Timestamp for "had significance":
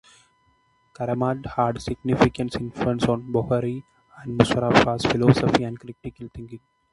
1.45-2.55